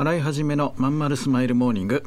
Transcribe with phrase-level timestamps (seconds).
[0.00, 2.04] 洗い始めのまんまるスマイルモーニング。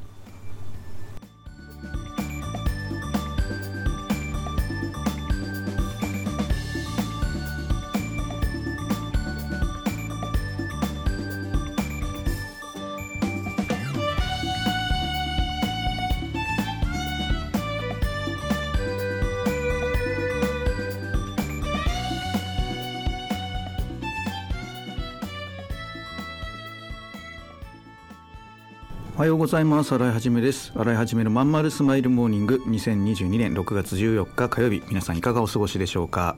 [29.16, 29.94] おはようございます。
[29.94, 30.74] 洗いはじめです。
[30.76, 32.64] 洗いはじめのまんまるスマイルモーニング。
[32.66, 34.82] 2022年6月14日火曜日。
[34.88, 36.36] 皆さんいかがお過ごしでしょうか？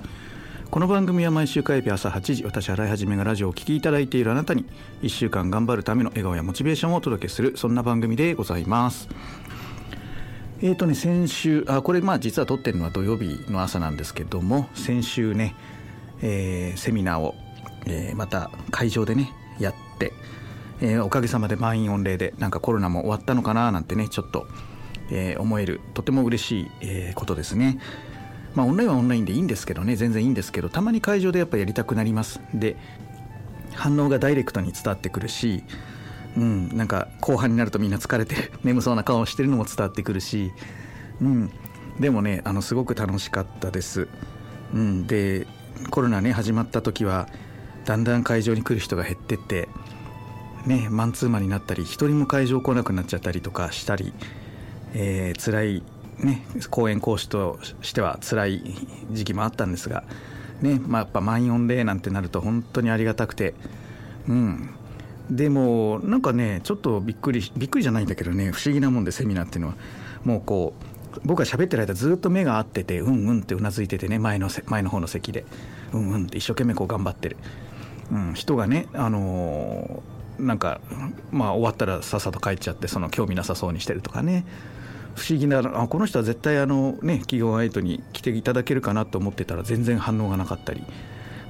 [0.72, 4.66] この番組は毎週火曜日朝8時私洗いはじめがラジオをお聞きいただいているあなたに
[5.03, 9.08] 1週間頑張るための笑顔やモチベーションをお届けするそんな番組でございます。
[10.62, 15.55] えーとね先週あこれまあ実は撮ってるのは土曜日の朝なんですけども先週ね、
[16.22, 17.36] えーセミナーを、
[17.86, 20.12] えーまた会場でねやって
[20.82, 24.48] えーおかげさまで満員御礼でなんかコロナも終わったのかななんてねちょっと、
[25.09, 27.80] えー思えるとても嬉しい、えーことですね。
[28.56, 32.40] まあオンラインはオンラインでいいんですけどね全然いいんですけどたまに会場でやっぱやりたくなります。
[32.54, 32.78] で
[33.73, 35.64] 反応がダイレクトに伝わってくるし、
[36.38, 40.54] うん、なんか後半になるとみんな疲れてる 眠そうな顔をしてるのも伝わってくるし、
[41.22, 41.52] うん、
[42.00, 44.08] でもねあのすごく楽しかったです。
[44.73, 45.45] うん、で
[45.89, 47.28] コロナね始まった時は
[47.86, 49.70] だんだん会場に来る人が減ってって
[50.66, 54.13] ね、マンツーマンになったり一人も会場来なくなっちゃったりとかしたり、
[54.94, 55.83] えー辛い
[56.19, 58.63] ね講演講師としては辛い
[59.11, 60.03] 時期もあったんですが、
[60.61, 63.53] ねまあ、やっぱ満員御礼なんてなると本当にありがたくて
[64.27, 64.69] うん。
[65.30, 69.75] でもなんかねちょっとびっくりびっくりじゃないんだけどね不思議なもんでセミナーっていうのは。
[70.23, 70.73] もうこ
[71.16, 75.45] う僕が喋ってる間ずっと目が合っててうんうんってうなずいててね前の前の方の席で。
[75.93, 77.38] うんうんって一生懸命こう頑張ってる、
[78.11, 80.81] うん、人がねあのーなんか
[81.31, 84.45] まあ終わったらさっさと帰っちゃってその興味なさそうにしてるとかね。
[85.16, 90.83] 不思議なあこの人は絶対あのね企業アイトに来ていただけるかなと思ってたら全然反応がなかったり、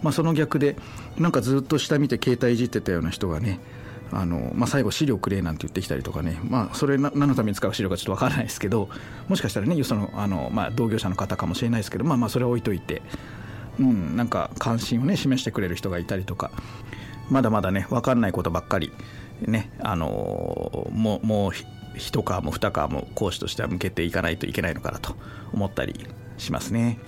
[0.04, 0.78] まあ、その逆で
[1.18, 3.60] なんかずっと下見て携帯いじってたような人がね
[4.12, 8.90] あの、まあ、最後資料くれなんて言ってきたりとかね、まあ、それ何のために使う資料かちょっとわからないですけど
[9.28, 13.02] もしかしたらねそのあの、まあ、同業者の方かもしれないですけど、まあ、まあそれは置いといて、
[13.80, 16.52] うん、なんか関心をね示してくれる人がいたりとか。
[17.30, 18.92] まだまだね分かんないことばっかり。
[19.42, 21.52] ねあのもうもう
[21.98, 25.16] 一皮も二皮も講師としては向けていかないといけないのかなと
[25.54, 27.00] 思ったりしますね。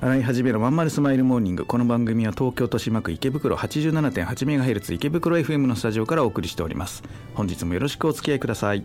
[0.00, 1.64] 洗い始めのまんまるスマイルモーニング。
[1.64, 7.02] この番組は東京豊島区池袋 87.8MHz 池袋 FM のスタジオからお送りしております。
[7.34, 8.84] 本日もよろしくお付き合いください。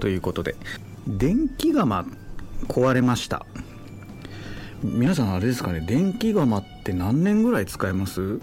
[0.00, 0.56] ということで。
[1.06, 2.04] 電気釜
[2.68, 3.46] 壊れました。
[4.82, 5.80] 皆さんあれですかね。
[5.80, 8.40] 電気釜って何年ぐらい使えます？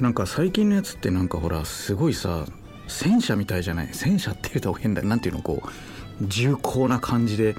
[0.00, 2.46] なんか最近のやつってなんかほらすごいさ
[2.88, 3.88] 戦車みたいじゃない？
[3.92, 5.02] 戦車って言うと変だ。
[5.02, 7.54] なんていうのこう重厚な感じで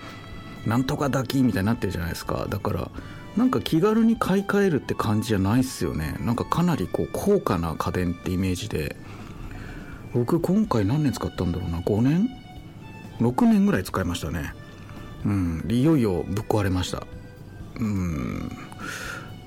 [0.65, 2.47] なんとか抱きみたいになってるじゃないですか。
[2.49, 2.91] だから
[3.37, 6.15] なんか気軽に買い替えるって感じじゃないっすよね。
[6.21, 8.95] なんかかなりこう高価な家電ってイメージで。
[10.13, 12.29] 僕今回何年使ったんだろうな？5年？
[13.19, 14.53] 6年ぐらい使いましたね。
[15.25, 15.65] うん。
[15.69, 17.03] いよいよぶっ壊れました。
[17.79, 18.51] うん。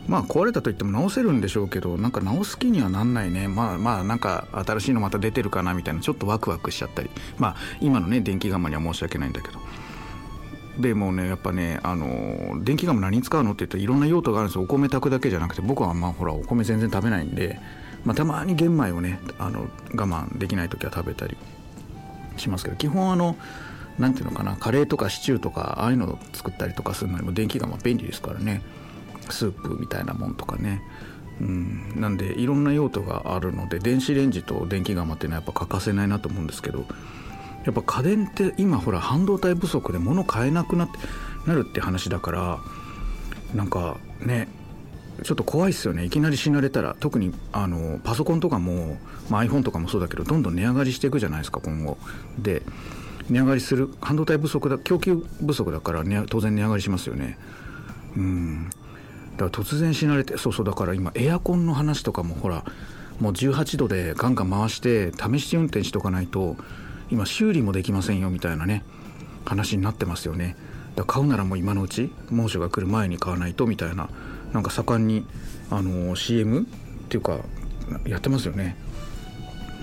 [0.09, 3.47] まあ壊れたといっても直せるんでしょうけどなんか直す気にはなんないね。
[3.47, 7.11] まあまあなんか新しいのまた出てるかなみたいなちょっとワクワクしちゃったり。
[7.37, 9.61] まあ今のね電気釜には申し訳ないんだけど。
[10.79, 14.62] でもねやっぱねあの電気釜何に使うのって言ったらいろんな用途があるんですよ。
[14.62, 17.61] お米炊くだけじゃなくて僕はまあほらお米全然食べないんで、
[18.05, 21.37] まあ、たまに玄米をねあの我慢できない時は食べたり。
[22.38, 23.37] しますけど基本あの
[23.99, 28.62] 何ていうのかなカレーとかシチューとかああいうのを作ったりとかするのにも電気釜便利ですからね。
[29.31, 30.82] スープみたいなもんとかね。
[31.40, 31.93] うん。
[31.96, 36.87] なんでいろんな用途があるので電子レンジと電気釜っていうのはやっぱ欠かせないなと思うんですけど
[37.64, 40.99] やっぱ家電って今ほら半導体不足で物買えなくなって
[41.46, 42.58] なるって話だから
[43.55, 44.49] なんかね
[45.23, 46.05] ちょっと怖いっすよね。
[46.05, 48.99] いきなり死なれたら特にあのパソコンとかも、
[49.29, 51.99] まあ、iPhone とかもそうだけどどんどん値上がりしていくじゃないですか今後。
[52.38, 52.62] で
[53.29, 55.17] 値上がりする半導体不足だ供給
[55.47, 57.38] 不足だから、ね、当然値上がりしますよね。
[58.17, 58.70] うん。
[59.37, 62.64] だから突然死なれてそうそうだから今エアコンの話とかもほら
[63.21, 66.56] もう18度でガンガン回して試し運転しとかないと
[67.11, 68.85] 今修理もできませんよみたいなね
[69.44, 70.56] 話になってますよね。
[70.94, 74.09] だから買うならもう今のうち猛暑が来る前に買わないとみたいな。
[74.53, 75.27] なんか盛んに
[75.71, 76.65] あの CM っ
[77.09, 77.39] ていうか
[78.06, 78.77] やってますよね。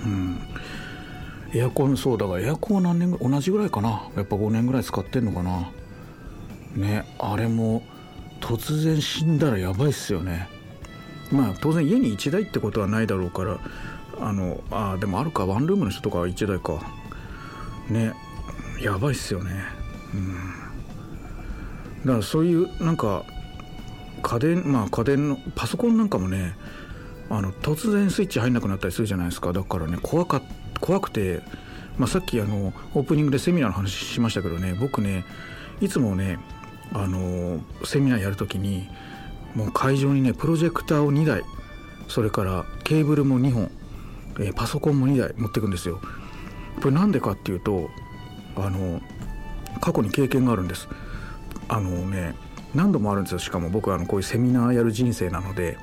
[0.05, 0.39] うん。
[1.53, 4.09] エアコンそうだからエアコンは何年同じぐらいかな。
[4.15, 5.71] やっぱ5年ぐらい使ってんのかな。
[6.75, 7.83] ねあれも
[8.41, 10.49] 突然死んだらやばいっすよね。
[11.31, 13.59] まあ当然家に1台ってことはないだろうから
[14.19, 15.45] あのあでもあるか。
[15.45, 16.79] ワンルームの人とかは1台か。
[17.89, 18.13] ね
[18.81, 19.51] やばいっすよね。
[20.13, 20.33] うん。
[22.05, 23.23] だからそういうなんか
[24.25, 26.55] 家電まあ家電のパソコンなんかもね
[27.29, 29.53] あの突然スイッチ入んなくなったりするじゃないですか。
[29.53, 30.41] だからね怖か
[30.81, 31.41] 怖くて、
[31.97, 35.25] まあ、さっきあのオープニングでセミナーの話しましたけどね僕ね
[35.79, 36.39] いつもね
[36.91, 38.87] あのセミナーやるときに
[39.53, 41.43] もう会場にねプロジェクターを2台
[42.07, 43.71] それからケーブルも2本、
[44.39, 46.01] えー、パソコンも2台持ってくんですよ。
[46.81, 47.89] これなんでかっていうと
[48.55, 49.01] あの
[49.81, 50.87] 過去に経験があるんです。
[51.67, 52.35] あのね
[52.75, 53.39] 何度もあるんですよ。
[53.39, 55.77] しかも僕はあのこういうセミナーやる人生なので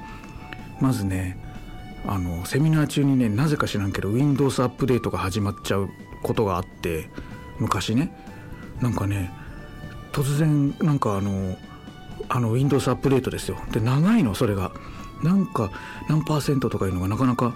[0.81, 1.39] まずね
[2.07, 5.89] あのセミナー中にねなぜか知らんけど Windows アップデートが始まっちゃう
[6.23, 7.09] ことがあって
[7.59, 8.15] 昔ね。
[8.81, 9.33] なんかね
[10.13, 11.57] 突然なんかあの
[12.29, 13.57] あの Windows アップデートですよ。
[13.73, 14.73] で長いのそれが。
[15.23, 15.71] なんか
[16.09, 17.55] 何パーセントとかいうのがなかなか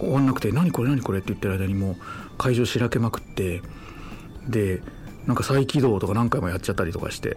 [0.00, 1.96] 終わんなくて何これ何これって言ってる間にもう
[2.38, 3.62] 会場しらけまくって
[4.48, 4.82] で
[5.26, 7.36] なんか再起動とか何回もやっちゃったりとかして。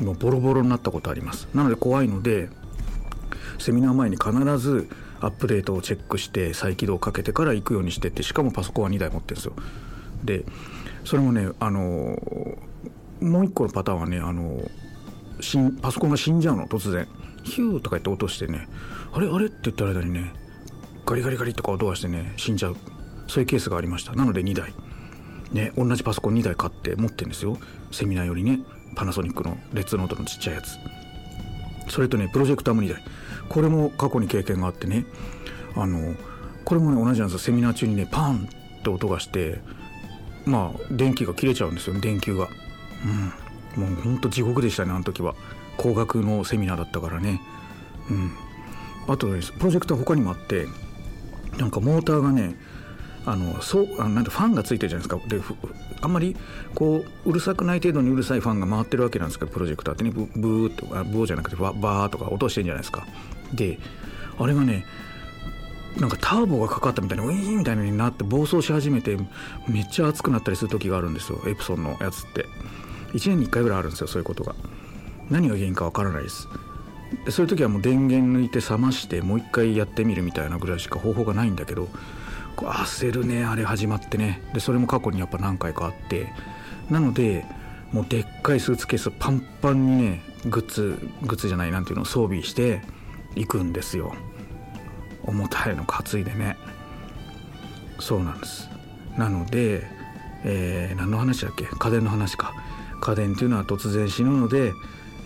[0.00, 1.48] もうボロボロになったことあります。
[1.54, 2.48] なので怖いので
[3.58, 4.88] セミナー前に必ず
[5.20, 9.52] アップデートをチェックして再起動をかけてから行くようにしてってしかもパソコンは2台持ってるんですよ。
[10.24, 10.44] で
[11.04, 11.80] それもねあの
[13.20, 14.60] もう一個のパターンはねあの
[15.82, 17.06] パソコンが死んじゃうの突然。
[17.42, 18.68] ヒューとか言って落としてね。
[19.12, 19.26] あれ？
[19.26, 19.46] あれ？
[19.46, 20.32] って言った間にね
[21.06, 22.76] ガリガリガリとか音がしてね死んじゃう。
[23.28, 24.14] そういうケースがありました。
[24.14, 24.74] なので2台。
[25.52, 27.58] ね同じパソコン2台買って持ってるんですよ。
[27.90, 28.60] セミナーよりね。
[28.94, 30.78] パナソニックのレッツノートのちっちゃいやつ。
[31.88, 33.02] それとねプロジェクターも2台。
[33.48, 35.04] これも過去に経験があってね。
[35.76, 36.14] あの
[36.64, 37.38] これもね同じなんですよ。
[37.38, 38.48] セミナー中にねパン
[38.80, 39.60] って音がして
[40.44, 41.98] まあ電気が切れちゃうんですよ。
[42.00, 42.48] 電球が。
[43.76, 43.82] うん。
[43.82, 45.34] もうほんと地獄でしたねあの時は。
[45.76, 47.40] 工学のセミナーだったからね。
[48.10, 48.32] うん。
[49.08, 50.66] あとねプロジェクター他にもあって
[51.58, 52.54] なんかモーターがね
[53.30, 55.28] あのそうあなんてファンがついてるじゃないですか。
[55.28, 55.40] で
[56.00, 56.36] あんまり
[56.74, 63.06] こううるさくない程度にうるさいファンが回ってるわけなんですけどプロジェクターってねブブーってブーじゃなくてバーとか落としてるんじゃないですか。
[63.54, 63.78] で
[64.38, 64.84] あれがね
[65.98, 69.16] なんかターボがかかったみたいにウィーンみたいになって暴走し始めて
[69.68, 71.40] めっちゃ熱くなったりする時があるんですよ。
[71.46, 72.46] エプソンのやつって。
[73.12, 74.54] 1年に1回ぐらいあるんですよそういうことが。
[75.30, 76.48] 何が原因かわからないです。
[77.24, 81.88] でそういう時はもう電源抜いて冷ましてもう一回やってみるみたいなぐらいしか方法がないんだけど
[82.66, 84.42] 焦るねあれ始まってね。
[84.54, 86.32] でそれも過去にやっぱ何回かあって。
[86.90, 87.44] なので
[87.92, 92.82] もうでっかいスーツケースパンパンにねグッズグッズじゃないなんていうのを装備して
[93.36, 94.14] 行くんですよ。
[95.24, 96.56] 重たいの担いでね。
[97.98, 98.68] そうなんです。
[99.18, 99.86] なので、
[100.44, 101.64] えー、何の話だっけ？
[101.64, 102.54] 家電の話か。
[103.00, 104.72] 家電っていうのは突然死ぬので、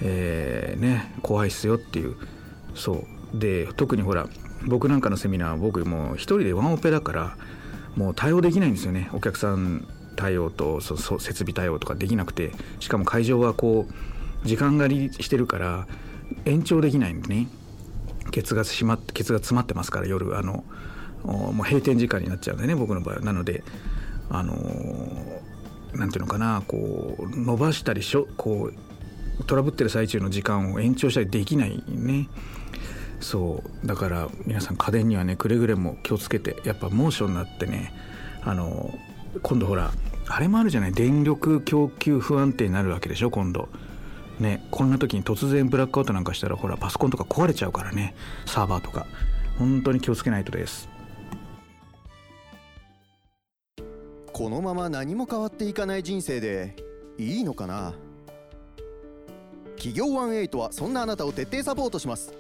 [0.02, 2.16] えー、ね怖いっすよっていう。
[2.74, 3.38] そう。
[3.38, 4.28] で特にほら
[4.66, 7.36] 僕なんかのセミナー僕もう一人でワンオペだから
[7.96, 9.08] もう対応できないんですよね。
[9.12, 12.52] お客さん対応とそそ設備対応とかできなくて。
[12.80, 15.86] しかも会場はこう時間狩りしてるから
[16.44, 17.48] 延長できないんでね。
[18.30, 20.36] ケツがしまケツが詰まってますから夜。
[20.36, 20.64] あの
[21.24, 23.20] もう閉店時間になっちゃうんでね僕の場合は。
[23.22, 23.64] なので
[24.30, 24.54] あの
[25.94, 32.28] なんていうのかなこう伸ばしたりしょこうトラブってる最中の時間を延長したりできないね。
[33.24, 33.86] そう。
[33.86, 37.92] だから皆さん家電にはねくれぐれも気をつけてやっぱ猛暑になってね
[38.42, 38.92] あの
[39.42, 39.92] 今度ほら
[40.28, 40.92] あれもあるじゃない？
[40.92, 43.68] 電力供給不安定になるわけでしょ今度。
[44.38, 48.14] ねこんな時に突然ブラックアウトなんかしたらほらパソコンとか壊れちゃうからね
[48.46, 49.06] サーバーとか。
[49.58, 50.88] 本当に気をつけないとです。
[54.32, 56.74] このまま何も変わっていかない人生で
[57.18, 57.94] いいのかな？
[59.76, 62.34] 企業18はそんなあなたを徹底サポートします。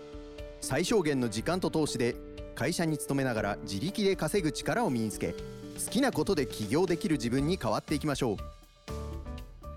[0.66, 2.16] 最小限の時間と投資で
[2.54, 8.36] 会社に勤めながら自力で稼ぐ力を身につけ好きなことで起業できる自分に変わっていきましょう。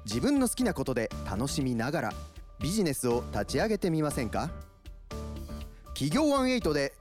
[0.05, 2.13] 自分の好きなことで楽しみながら
[2.61, 4.49] ビジネスを立ち上げてみませんか？
[5.87, 6.93] 企業18で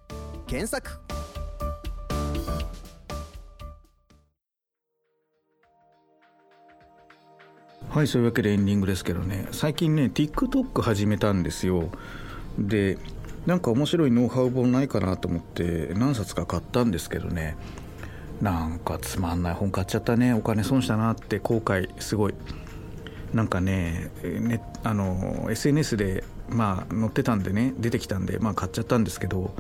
[0.49, 0.91] 検索。
[7.89, 9.47] はいそういうわけでエンディングですけどね。
[9.53, 11.89] 最近ね TikTok 始めたんですよ。
[12.59, 12.99] で
[13.47, 17.57] なんか面白いノウハウ本ないかなと思って何冊か買ったんですけどね。
[18.43, 20.35] なんかつまんない本買っちゃったね。
[20.35, 22.35] お金損したなって後悔すごい。
[23.33, 29.55] なんかねねあの SNS でまあ載ってたんでね出てきたんでまあ買っちゃったんですけど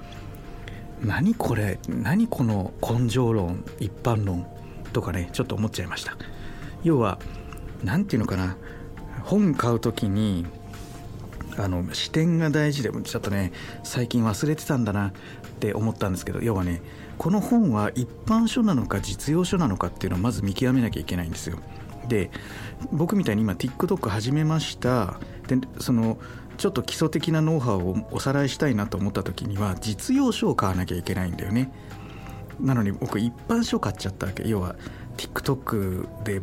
[1.03, 4.47] 何これ何この根性論一般論
[4.93, 6.17] とかねちょっと思っちゃいました。
[6.83, 7.19] 要は
[7.85, 8.57] 何て言うのかな。
[9.23, 10.47] 本買う時に
[11.59, 15.13] あの視点が大事でちょっとね最近忘れてたんだなっ
[15.59, 16.83] て思ったんですけど要はね
[17.19, 21.59] この本は一般書なのか実用書なのかっていうのをまず見極めなきゃいけないんですよ。
[22.09, 22.31] で
[22.93, 25.19] 僕みたいに今 TikTok 始めました。
[25.49, 26.19] でその
[26.57, 31.73] ちょっと基礎的なノウハウをおさらいしたいなと思った時には実用書を買わなきゃいけないんだよね。
[32.61, 34.47] なのに僕一般書買っちゃったわけ。
[34.49, 34.77] 要は
[35.17, 36.43] TikTok で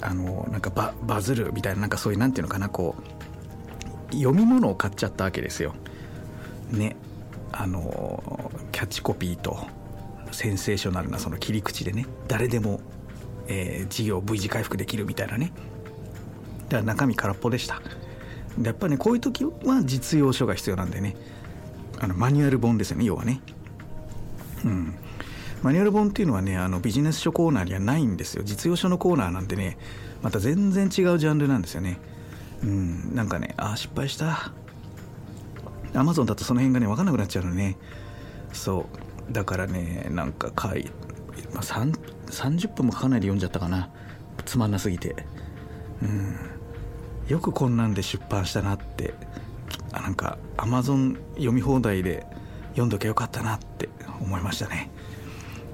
[0.00, 3.21] あのなんかババズるみたいななんかそういうなんていうのかなこう
[4.18, 5.74] 読み物を買っちゃったわけですよ。
[6.70, 6.96] ね。
[7.52, 9.58] あのキャッチコピーと
[10.30, 12.80] センセーショナルなその切り口でね誰でも、
[13.46, 15.52] えー、事業 V 字回復できるみたいなね。
[16.68, 17.82] だから中身空っぽでした。
[18.56, 21.16] でやっぱねこういう時は実用書が必要なんでね。
[22.00, 23.40] あのマニュアル本ですよね要はね。
[24.64, 24.94] うん。
[25.62, 28.42] マニュアル本っていうのはねあのビジネス書コーナーにはないんですよ。
[28.44, 29.76] 実用書のコーナーなんてね
[30.22, 31.98] また全然違うジャンルなんですよね。
[32.62, 34.52] うんなんかねああ失敗した。
[35.94, 37.76] アマゾンだとその辺がね分かんなくなっちゃうのね。
[38.52, 38.86] そ
[39.28, 39.32] う。
[39.32, 40.90] だからねなんかかい、
[41.52, 43.90] まあ、30分もかかないで読んじゃったかな。
[44.44, 45.26] つまんなすぎて。
[46.02, 46.36] うん。
[47.28, 49.14] よくこんなんで出版したなって。
[49.92, 52.26] あなんかアマゾン読み放題で
[52.70, 53.88] 読んどきゃよかったなって
[54.20, 54.90] 思いましたね。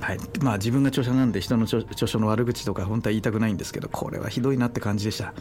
[0.01, 0.19] はい。
[0.41, 5.35] まあ、自分が著者なんで人の著書の悪口とか本当は言いたくないんですけどこれはひどいなって感じでした。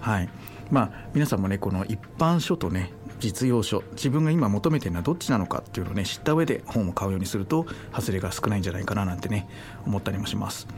[0.00, 0.28] はい。
[0.70, 9.48] まあ、皆さんもねこの一般書とね実用書自分が今求めてるのはどっちなのかっていうのをね知った上で本を買うようにすると外れが少ないんじゃないかななんてね
[9.86, 10.68] 思ったりもします。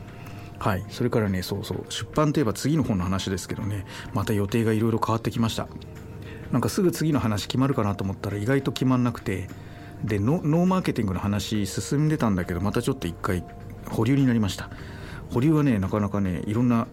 [0.59, 5.69] はい、それからねそうそう出版といえば次の本の話ですけどねまた予定がいろいろ変わってきました。
[6.53, 9.49] なんかすぐ次の話決まるかなと思ったら意外と決まんなくて
[10.05, 13.45] でノーマーケティングの話進んでたんだけどまたちょっと一回
[13.89, 14.71] 保留になりました。
[15.33, 16.87] 保留はねなかなかねいろんな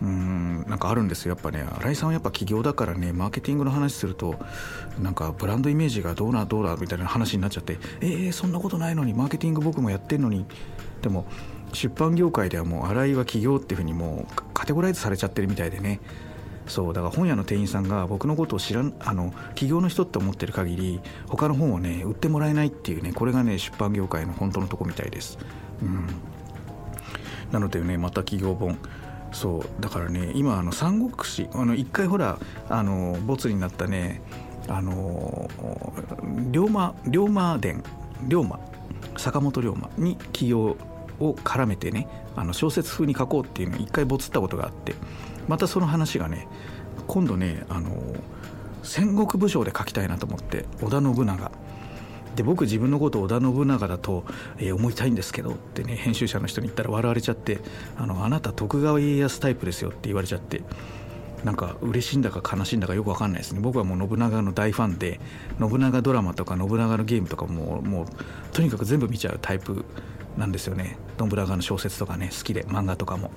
[0.00, 1.66] うんなんかあるんですよやっぱね。
[1.80, 4.36] 新井さんはやっぱ起業だからねマーケティングの話すると
[5.00, 10.46] なんかブランドイメージがどうなどうだみたいな話になっちゃってえー、そんなことないのにマーケティング僕もやってんのに。
[11.02, 11.26] でも
[11.72, 16.00] 出版業界ではもう新井は起業っていうふうにもうカテゴライズされちゃってるみたいでね。
[16.66, 25.38] そうだから本屋の店員さんが僕のことを知らんあの起業の人って思ってる限り他の本をね売ってもらえないっていうねこれがね出版業界の本当のとこみたいです、
[25.82, 26.06] うん、
[27.52, 28.78] なのでねまた起業本。
[29.32, 34.22] そうだからね今あの三国志あの一回ほらあのボツになったね
[34.68, 35.48] あの
[36.50, 37.82] 龍馬龍馬伝
[38.26, 38.58] 龍馬
[39.16, 40.76] 坂本龍馬に起業
[41.20, 42.06] を絡めてね
[42.36, 44.94] あの小説風に書こうっていうのを一回ボツったことがあって
[45.48, 46.46] またその話がね
[47.06, 47.90] 今度ねあの
[48.82, 51.50] 戦国武将で書きたいなと思って織田信長。
[52.36, 54.24] で僕自分のことを織田信長だと、
[54.58, 57.58] えー、思いたいんですけどってね編集者の人に言ったら笑われちゃって
[57.96, 60.62] あのあなた徳川家康タイプですよって言われちゃって
[61.44, 63.60] なんか嬉しいんだか悲しいんだかよく分かんないですね。
[63.60, 65.20] 僕はもう信長の大ファンで
[65.60, 68.06] 信長ドラマとか信長のゲームとかももう
[68.52, 69.84] とにかく全部見ちゃうタイプ
[70.36, 70.98] なんですよね。
[71.18, 73.30] 信長の小説とかね好きで漫画とかも、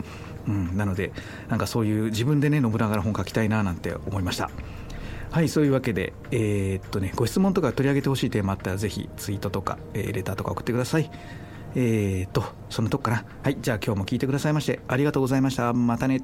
[0.47, 1.11] うん、なので
[1.49, 4.49] なんかそういう自分でね信長の本書きたいななんて思いました。
[5.31, 11.09] はいそういうわけでえー、っとねご質問とか取り上げてほしいテーマあったらぜひツイートとか、えー、レターとか送ってください。
[11.73, 15.71] えー、っとそのとこかなはいじゃあ今日も聞いてくださいましてありがとうございました。
[15.73, 16.21] またね。